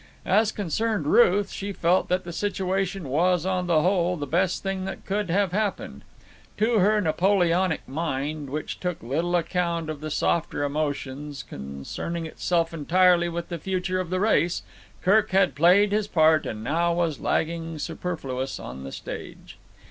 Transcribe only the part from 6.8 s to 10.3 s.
Napoleonic mind, which took little account of the